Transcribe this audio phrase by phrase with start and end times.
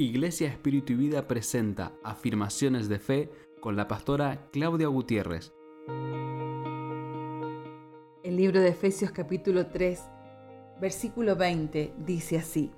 [0.00, 5.52] Iglesia Espíritu y Vida presenta Afirmaciones de Fe con la pastora Claudia Gutiérrez.
[8.22, 10.00] El libro de Efesios capítulo 3,
[10.80, 12.70] versículo 20 dice así,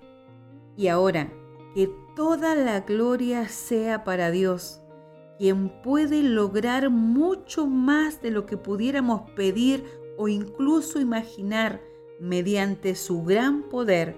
[0.77, 1.33] Y ahora,
[1.77, 4.81] que toda la gloria sea para Dios,
[5.39, 9.85] quien puede lograr mucho más de lo que pudiéramos pedir
[10.19, 11.81] o incluso imaginar
[12.19, 14.17] mediante su gran poder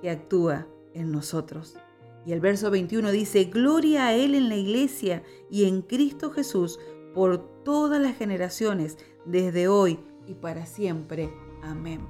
[0.00, 1.76] que actúa en nosotros.
[2.26, 6.78] Y el verso 21 dice, Gloria a Él en la iglesia y en Cristo Jesús
[7.14, 11.32] por todas las generaciones, desde hoy y para siempre.
[11.62, 12.00] Amén.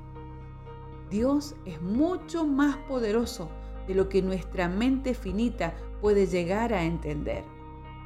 [1.11, 3.49] Dios es mucho más poderoso
[3.87, 7.45] de lo que nuestra mente finita puede llegar a entender.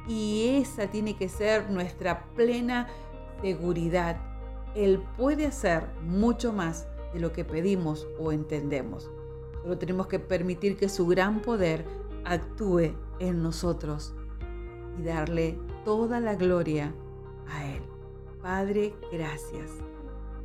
[0.07, 2.87] Y esa tiene que ser nuestra plena
[3.41, 4.17] seguridad.
[4.75, 9.09] Él puede hacer mucho más de lo que pedimos o entendemos.
[9.61, 11.85] Solo tenemos que permitir que su gran poder
[12.25, 14.13] actúe en nosotros
[14.97, 16.93] y darle toda la gloria
[17.49, 17.81] a Él.
[18.41, 19.71] Padre, gracias.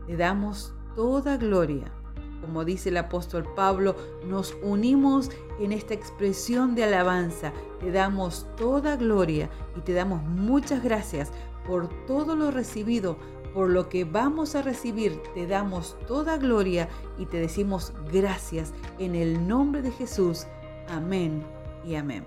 [0.07, 1.93] Le damos toda gloria.
[2.41, 7.53] Como dice el apóstol Pablo, nos unimos en esta expresión de alabanza.
[7.81, 11.33] Te damos toda gloria y te damos muchas gracias
[11.67, 13.17] por todo lo recibido
[13.55, 19.15] por lo que vamos a recibir, te damos toda gloria y te decimos gracias en
[19.15, 20.47] el nombre de Jesús.
[20.89, 22.25] Amén y amén.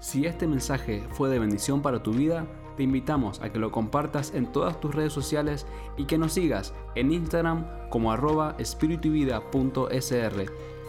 [0.00, 4.32] Si este mensaje fue de bendición para tu vida, te invitamos a que lo compartas
[4.32, 9.08] en todas tus redes sociales y que nos sigas en Instagram como arroba espiritu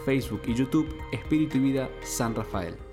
[0.04, 2.89] Facebook y YouTube Espíritu y Vida San Rafael.